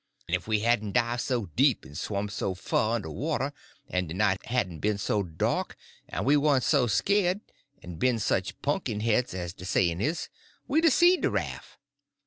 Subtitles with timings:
[0.27, 3.53] Ef we hadn' dive' so deep en swum so fur under water,
[3.87, 5.77] en de night hadn' ben so dark,
[6.09, 7.41] en we warn't so sk'yerd,
[7.83, 10.27] en ben sich punkin heads, as de sayin' is,
[10.67, 11.77] we'd a seed de raf'.